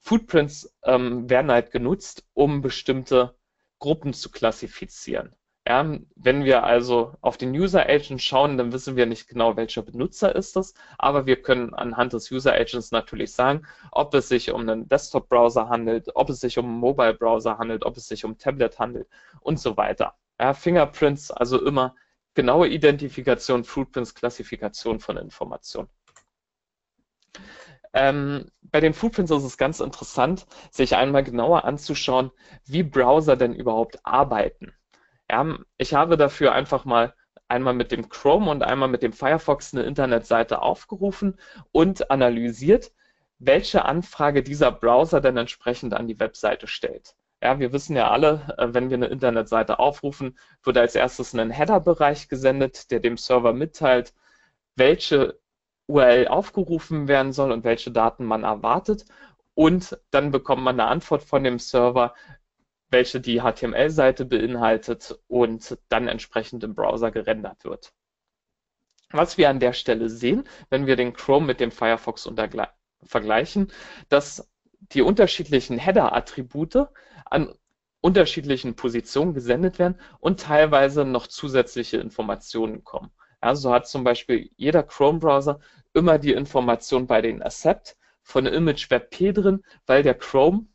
[0.00, 3.36] Footprints ähm, werden halt genutzt, um bestimmte
[3.78, 5.36] Gruppen zu klassifizieren.
[5.66, 9.82] Ja, wenn wir also auf den User Agent schauen, dann wissen wir nicht genau, welcher
[9.82, 14.50] Benutzer ist das, aber wir können anhand des User Agents natürlich sagen, ob es sich
[14.50, 18.38] um einen Desktop-Browser handelt, ob es sich um einen Mobile-Browser handelt, ob es sich um
[18.38, 19.08] Tablet handelt
[19.40, 20.16] und so weiter.
[20.40, 21.94] Ja, Fingerprints, also immer
[22.34, 25.88] genaue Identifikation, Footprints, Klassifikation von Informationen.
[27.94, 32.32] Ähm, bei den Footprints ist es ganz interessant, sich einmal genauer anzuschauen,
[32.64, 34.72] wie Browser denn überhaupt arbeiten.
[35.32, 37.14] Ja, ich habe dafür einfach mal
[37.48, 41.38] einmal mit dem Chrome und einmal mit dem Firefox eine Internetseite aufgerufen
[41.72, 42.92] und analysiert,
[43.38, 47.14] welche Anfrage dieser Browser denn entsprechend an die Webseite stellt.
[47.42, 51.50] Ja, wir wissen ja alle, äh, wenn wir eine Internetseite aufrufen, wird als erstes ein
[51.50, 54.12] Header-Bereich gesendet, der dem Server mitteilt,
[54.76, 55.40] welche
[55.88, 59.06] URL aufgerufen werden soll und welche Daten man erwartet.
[59.54, 62.14] Und dann bekommt man eine Antwort von dem Server,
[62.92, 67.92] welche die HTML-Seite beinhaltet und dann entsprechend im Browser gerendert wird.
[69.10, 72.30] Was wir an der Stelle sehen, wenn wir den Chrome mit dem Firefox
[73.04, 73.72] vergleichen,
[74.08, 74.50] dass
[74.92, 76.88] die unterschiedlichen Header-Attribute
[77.26, 77.54] an
[78.00, 83.10] unterschiedlichen Positionen gesendet werden und teilweise noch zusätzliche Informationen kommen.
[83.42, 85.60] Ja, so hat zum Beispiel jeder Chrome-Browser
[85.94, 90.66] immer die Information bei den Accept von Image WebP drin, weil der Chrome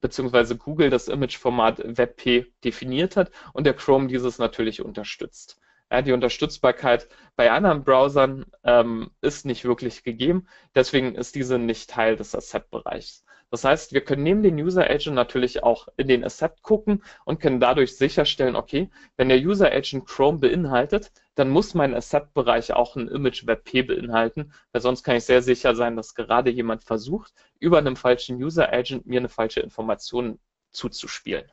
[0.00, 0.54] bzw.
[0.54, 5.60] Google das Imageformat WebP definiert hat und der Chrome dieses natürlich unterstützt.
[5.90, 11.88] Ja, die Unterstützbarkeit bei anderen Browsern ähm, ist nicht wirklich gegeben, deswegen ist diese nicht
[11.88, 13.24] Teil des Accept-Bereichs.
[13.50, 17.40] Das heißt, wir können neben den User Agent natürlich auch in den Accept gucken und
[17.40, 22.96] können dadurch sicherstellen, okay, wenn der User Agent Chrome beinhaltet, dann muss mein Accept-Bereich auch
[22.96, 27.32] ein Image WebP beinhalten, weil sonst kann ich sehr sicher sein, dass gerade jemand versucht,
[27.58, 30.38] über einen falschen User Agent mir eine falsche Information
[30.70, 31.50] zuzuspielen.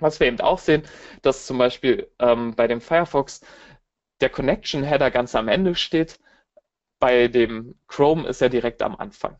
[0.00, 0.82] Was wir eben auch sehen,
[1.22, 3.40] dass zum Beispiel ähm, bei dem Firefox
[4.20, 6.20] der Connection Header ganz am Ende steht.
[7.00, 9.38] Bei dem Chrome ist er direkt am Anfang.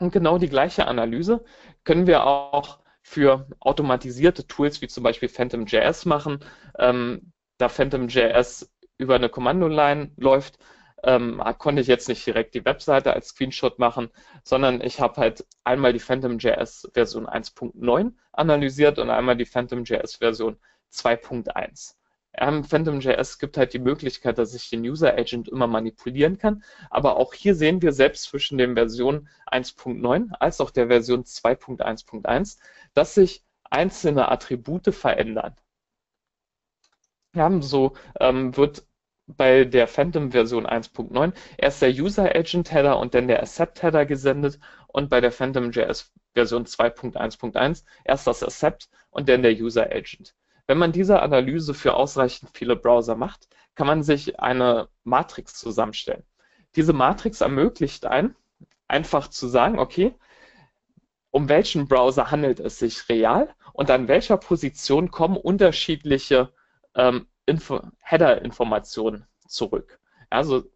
[0.00, 1.44] Und genau die gleiche Analyse
[1.84, 6.40] können wir auch für automatisierte Tools wie zum Beispiel PhantomJS machen.
[6.78, 10.58] Ähm, da PhantomJS über eine Kommandoline läuft,
[11.02, 14.10] ähm, konnte ich jetzt nicht direkt die Webseite als Screenshot machen,
[14.42, 20.56] sondern ich habe halt einmal die PhantomJS Version 1.9 analysiert und einmal die PhantomJS Version
[20.92, 21.94] 2.1.
[22.34, 26.62] Ähm, PhantomJS gibt halt die Möglichkeit, dass ich den User Agent immer manipulieren kann.
[26.90, 32.58] Aber auch hier sehen wir selbst zwischen den Versionen 1.9 als auch der Version 2.1.1,
[32.94, 35.56] dass sich einzelne Attribute verändern.
[37.34, 38.84] Ja, so ähm, wird
[39.26, 44.06] bei der Phantom Version 1.9 erst der User Agent Header und dann der Accept Header
[44.06, 49.86] gesendet und bei der Phantom JS Version 2.1.1 erst das Accept und dann der User
[49.90, 50.34] Agent.
[50.70, 56.22] Wenn man diese Analyse für ausreichend viele Browser macht, kann man sich eine Matrix zusammenstellen.
[56.76, 58.36] Diese Matrix ermöglicht ein,
[58.86, 60.14] einfach zu sagen, okay,
[61.32, 66.52] um welchen Browser handelt es sich real und an welcher Position kommen unterschiedliche
[66.94, 67.26] ähm,
[67.98, 69.98] Header-Informationen zurück.
[70.28, 70.70] Also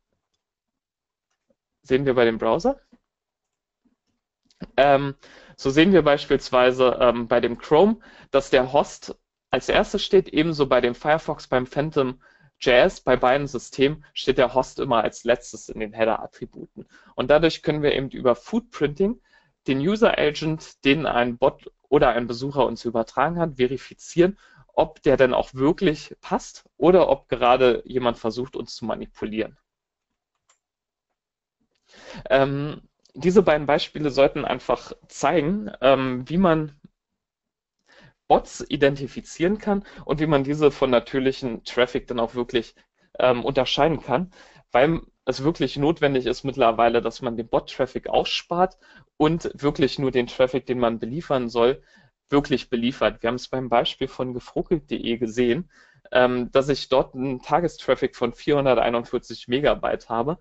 [1.83, 2.81] sehen wir bei dem Browser.
[4.77, 5.15] Ähm,
[5.57, 8.01] so sehen wir beispielsweise ähm, bei dem Chrome,
[8.33, 9.15] dass der Host
[9.55, 12.21] als erstes steht ebenso bei dem Firefox, beim Phantom
[12.59, 16.89] JS, bei beiden Systemen steht der Host immer als letztes in den Header-Attributen.
[17.15, 19.21] Und dadurch können wir eben über Footprinting
[19.69, 24.41] den User Agent, den ein Bot oder ein Besucher uns übertragen hat, verifizieren,
[24.73, 29.57] ob der denn auch wirklich passt oder ob gerade jemand versucht, uns zu manipulieren.
[32.29, 32.83] Ähm,
[33.15, 36.73] diese beiden Beispiele sollten einfach zeigen, ähm, wie man
[38.29, 42.75] Bots identifizieren kann und wie man diese von natürlichen Traffic dann auch wirklich
[43.19, 44.33] ähm, unterscheiden kann,
[44.73, 48.77] weil es wirklich notwendig ist mittlerweile, dass man den Bot-Traffic ausspart
[49.17, 51.83] und wirklich nur den Traffic, den man beliefern soll,
[52.29, 53.23] wirklich beliefert.
[53.23, 55.71] Wir haben es beim Beispiel von gefruckelt.de gesehen,
[56.13, 60.39] ähm, dass ich dort einen Tagestraffic von 441 Megabyte habe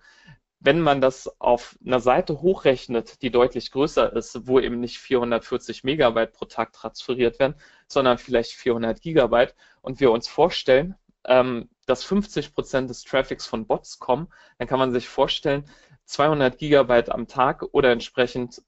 [0.64, 5.84] wenn man das auf einer Seite hochrechnet, die deutlich größer ist, wo eben nicht 440
[5.84, 7.56] Megabyte pro Tag transferiert werden,
[7.88, 10.96] sondern vielleicht 400 Gigabyte und wir uns vorstellen,
[11.26, 15.66] ähm, dass 50 Prozent des Traffics von Bots kommen, dann kann man sich vorstellen,
[16.06, 18.62] 200 Gigabyte am Tag oder entsprechend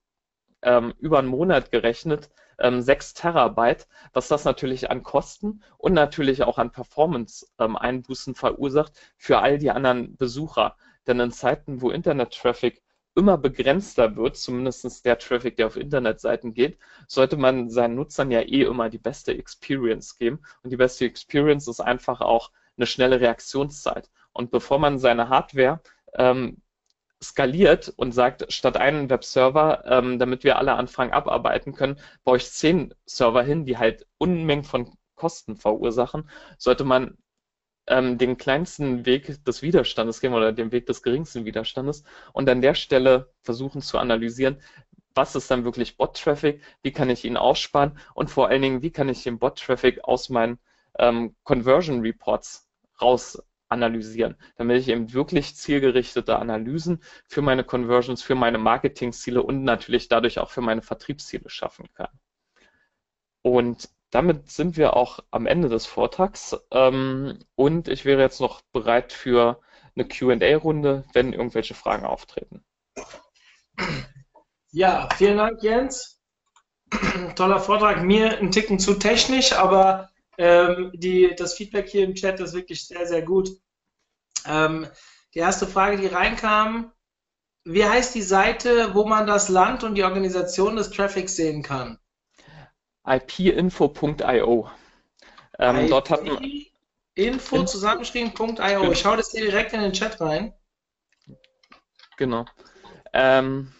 [0.63, 2.29] ähm, über einen Monat gerechnet,
[2.59, 8.91] ähm, 6 Terabyte, was das natürlich an Kosten und natürlich auch an Performance-Einbußen ähm, verursacht
[9.17, 10.75] für all die anderen Besucher.
[11.07, 12.81] Denn in Zeiten, wo Internet-Traffic
[13.15, 18.41] immer begrenzter wird, zumindest der Traffic, der auf Internetseiten geht, sollte man seinen Nutzern ja
[18.41, 20.41] eh immer die beste Experience geben.
[20.63, 24.09] Und die beste Experience ist einfach auch eine schnelle Reaktionszeit.
[24.33, 25.79] Und bevor man seine Hardware
[26.13, 26.61] ähm,
[27.23, 32.51] skaliert und sagt, statt einen Webserver, ähm, damit wir alle Anfragen abarbeiten können, baue ich
[32.51, 37.17] zehn Server hin, die halt Unmengen von Kosten verursachen, sollte man
[37.87, 42.61] ähm, den kleinsten Weg des Widerstandes gehen oder den Weg des geringsten Widerstandes und an
[42.61, 44.61] der Stelle versuchen zu analysieren,
[45.13, 48.91] was ist dann wirklich Bot-Traffic, wie kann ich ihn aussparen und vor allen Dingen, wie
[48.91, 50.59] kann ich den Bot-Traffic aus meinen
[50.99, 52.67] ähm, Conversion Reports
[53.01, 59.63] raus analysieren, damit ich eben wirklich zielgerichtete Analysen für meine Conversions, für meine Marketingziele und
[59.63, 62.09] natürlich dadurch auch für meine Vertriebsziele schaffen kann.
[63.41, 68.61] Und damit sind wir auch am Ende des Vortrags ähm, und ich wäre jetzt noch
[68.71, 69.59] bereit für
[69.93, 72.63] eine QA-Runde, wenn irgendwelche Fragen auftreten.
[74.71, 76.21] Ja, vielen Dank, Jens.
[77.35, 78.03] Toller Vortrag.
[78.03, 82.87] Mir ein Ticken zu technisch, aber ähm, die, das Feedback hier im Chat ist wirklich
[82.87, 83.49] sehr, sehr gut.
[84.45, 84.87] Ähm,
[85.33, 86.93] die erste Frage, die reinkam,
[87.65, 91.99] wie heißt die Seite, wo man das Land und die Organisation des Traffics sehen kann?
[93.05, 94.69] ipinfo.io.
[95.59, 96.43] Ähm, dort hat man
[97.15, 98.91] Info zusammengeschrieben.io.
[98.91, 100.53] Ich schaue das hier direkt in den Chat rein.
[102.17, 102.45] Genau.
[103.13, 103.71] Ähm,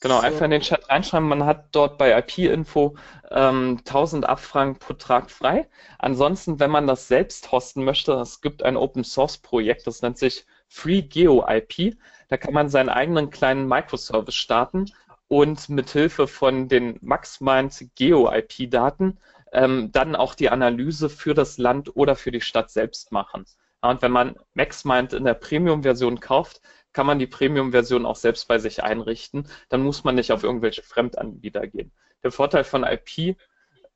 [0.00, 0.26] genau, so.
[0.26, 1.28] einfach in den Chat reinschreiben.
[1.28, 2.96] Man hat dort bei IP-Info
[3.30, 5.68] ähm, 1000 Abfragen pro Tag frei.
[5.98, 10.18] Ansonsten, wenn man das selbst hosten möchte, es gibt ein Open Source Projekt, das nennt
[10.18, 11.96] sich Free Geo IP.
[12.28, 14.86] Da kann man seinen eigenen kleinen Microservice starten
[15.30, 19.20] und mithilfe von den MaxMind Geo-IP-Daten
[19.52, 23.44] ähm, dann auch die Analyse für das Land oder für die Stadt selbst machen.
[23.80, 26.60] Ja, und wenn man MaxMind in der Premium-Version kauft,
[26.92, 29.46] kann man die Premium-Version auch selbst bei sich einrichten.
[29.68, 31.92] Dann muss man nicht auf irgendwelche Fremdanbieter gehen.
[32.24, 33.36] Der Vorteil von IP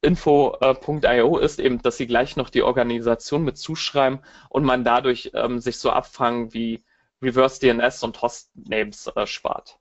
[0.02, 4.20] Info.io ist eben, dass sie gleich noch die Organisation mit zuschreiben
[4.50, 6.84] und man dadurch ähm, sich so Abfangen wie
[7.20, 9.80] Reverse DNS und Hostnames äh, spart.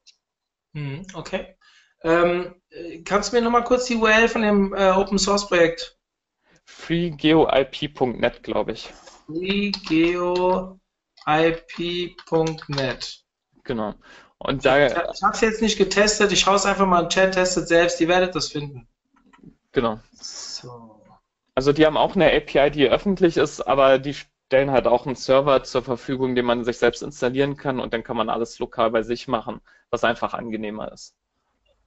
[0.73, 1.55] Hm, okay.
[2.01, 2.55] Ähm,
[3.05, 5.97] kannst du mir nochmal kurz die URL von dem äh, Open Source Projekt?
[6.65, 8.91] freegeoip.net, glaube ich.
[9.25, 10.79] freegeoip.net.
[13.63, 13.93] Genau.
[14.37, 17.33] Und da, ich habe es jetzt nicht getestet, ich schaue es einfach mal im Chat,
[17.33, 18.87] testet selbst, ihr werdet das finden.
[19.71, 20.01] Genau.
[20.11, 21.01] So.
[21.55, 25.15] Also die haben auch eine API, die öffentlich ist, aber die stellen halt auch einen
[25.15, 28.91] Server zur Verfügung, den man sich selbst installieren kann und dann kann man alles lokal
[28.91, 29.61] bei sich machen,
[29.93, 31.15] was einfach angenehmer ist.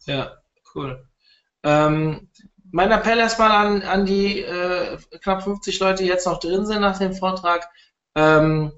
[0.06, 0.38] Ja,
[0.74, 1.06] cool.
[1.64, 2.30] Ähm,
[2.70, 6.80] mein Appell erstmal an, an die äh, knapp 50 Leute, die jetzt noch drin sind
[6.80, 7.68] nach dem Vortrag.
[8.14, 8.72] Ähm,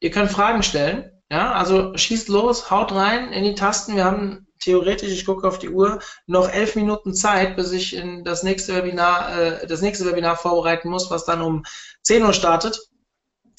[0.00, 1.10] ihr könnt Fragen stellen.
[1.30, 3.94] Ja, also schießt los, haut rein in die Tasten.
[3.94, 8.24] Wir haben theoretisch, ich gucke auf die Uhr, noch elf Minuten Zeit, bis ich in
[8.24, 11.64] das nächste Webinar, äh, das nächste Webinar vorbereiten muss, was dann um
[12.02, 12.80] 10 Uhr startet.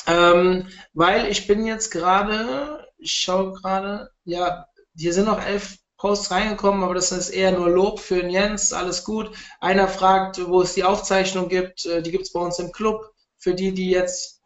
[0.08, 6.32] Ähm, weil ich bin jetzt gerade, ich schaue gerade, ja, hier sind noch elf Posts
[6.32, 9.36] reingekommen, aber das ist eher nur Lob für den Jens, alles gut.
[9.60, 13.12] Einer fragt, wo es die Aufzeichnung gibt, äh, die gibt es bei uns im Club.
[13.38, 14.42] Für die, die jetzt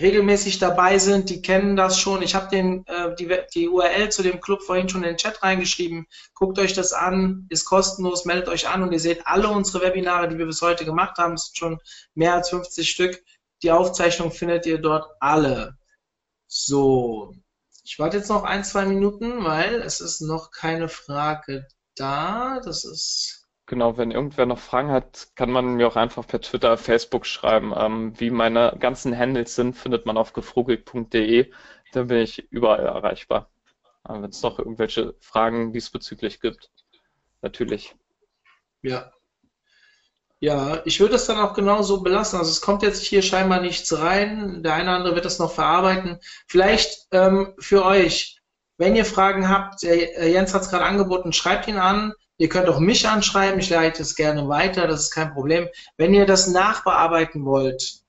[0.00, 2.22] regelmäßig dabei sind, die kennen das schon.
[2.22, 6.06] Ich habe äh, die, die URL zu dem Club vorhin schon in den Chat reingeschrieben.
[6.34, 10.28] Guckt euch das an, ist kostenlos, meldet euch an und ihr seht alle unsere Webinare,
[10.28, 11.34] die wir bis heute gemacht haben.
[11.34, 11.78] Es sind schon
[12.14, 13.22] mehr als 50 Stück.
[13.62, 15.76] Die Aufzeichnung findet ihr dort alle.
[16.46, 17.34] So,
[17.84, 21.66] ich warte jetzt noch ein, zwei Minuten, weil es ist noch keine Frage
[21.96, 22.60] da.
[22.64, 23.40] Das ist
[23.70, 27.72] Genau, wenn irgendwer noch Fragen hat, kann man mir auch einfach per Twitter, Facebook schreiben.
[27.76, 31.52] Ähm, wie meine ganzen Handles sind, findet man auf gefrugelt.de.
[31.92, 33.48] Da bin ich überall erreichbar.
[34.02, 36.72] Wenn es noch irgendwelche Fragen diesbezüglich gibt,
[37.42, 37.94] natürlich.
[38.82, 39.12] Ja.
[40.42, 42.38] Ja, ich würde es dann auch genauso belassen.
[42.38, 44.62] Also es kommt jetzt hier scheinbar nichts rein.
[44.62, 46.18] Der eine oder andere wird das noch verarbeiten.
[46.46, 48.40] Vielleicht ähm, für euch,
[48.78, 52.14] wenn ihr Fragen habt, äh, Jens hat es gerade angeboten, schreibt ihn an.
[52.38, 55.68] Ihr könnt auch mich anschreiben, ich leite es gerne weiter, das ist kein Problem.
[55.98, 58.00] Wenn ihr das nachbearbeiten wollt,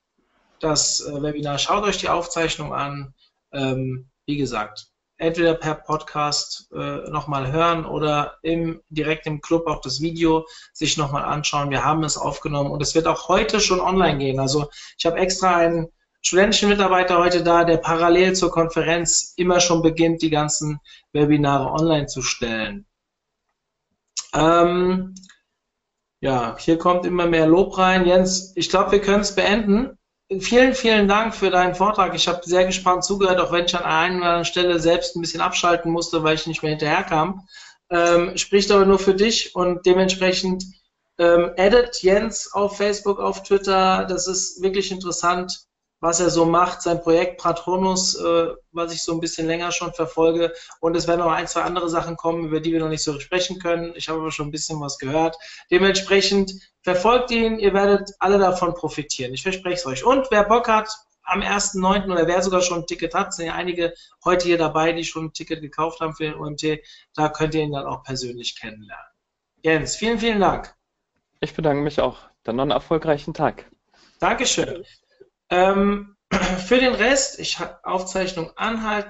[0.61, 3.13] das äh, Webinar, schaut euch die Aufzeichnung an.
[3.51, 4.90] Ähm, wie gesagt,
[5.21, 10.97] entweder per Podcast äh, nochmal hören oder im, direkt im Club auch das Video sich
[10.97, 11.69] nochmal anschauen.
[11.69, 14.39] Wir haben es aufgenommen und es wird auch heute schon online gehen.
[14.39, 15.89] Also ich habe extra einen
[16.21, 20.79] studentischen Mitarbeiter heute da, der parallel zur Konferenz immer schon beginnt, die ganzen
[21.13, 22.87] Webinare online zu stellen.
[24.33, 25.13] Ähm,
[26.19, 28.07] ja, hier kommt immer mehr Lob rein.
[28.07, 29.99] Jens, ich glaube, wir können es beenden.
[30.39, 32.15] Vielen, vielen Dank für deinen Vortrag.
[32.15, 35.21] Ich habe sehr gespannt zugehört, auch wenn ich an einer oder anderen Stelle selbst ein
[35.21, 37.47] bisschen abschalten musste, weil ich nicht mehr hinterherkam.
[37.89, 40.63] Ähm, spricht aber nur für dich und dementsprechend
[41.17, 44.05] ähm, edit Jens auf Facebook, auf Twitter.
[44.05, 45.65] Das ist wirklich interessant
[46.01, 49.93] was er so macht, sein Projekt Patronus, äh, was ich so ein bisschen länger schon
[49.93, 50.51] verfolge.
[50.81, 53.19] Und es werden noch ein, zwei andere Sachen kommen, über die wir noch nicht so
[53.19, 53.93] sprechen können.
[53.95, 55.37] Ich habe aber schon ein bisschen was gehört.
[55.69, 59.33] Dementsprechend verfolgt ihn, ihr werdet alle davon profitieren.
[59.33, 60.03] Ich verspreche es euch.
[60.03, 60.89] Und wer Bock hat,
[61.23, 62.11] am 1.9.
[62.11, 63.93] oder wer sogar schon ein Ticket hat, sind ja einige
[64.25, 66.79] heute hier dabei, die schon ein Ticket gekauft haben für den OMT,
[67.15, 69.05] da könnt ihr ihn dann auch persönlich kennenlernen.
[69.63, 70.73] Jens, vielen, vielen Dank.
[71.39, 72.17] Ich bedanke mich auch.
[72.43, 73.69] Dann noch einen erfolgreichen Tag.
[74.19, 74.83] Dankeschön.
[75.51, 76.15] Ähm,
[76.65, 78.91] für den Rest, ich Aufzeichnung anhalten.